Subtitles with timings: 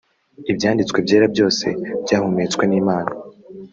[0.51, 1.65] ibyanditswe byera byose
[2.03, 3.11] byahumetswe n imana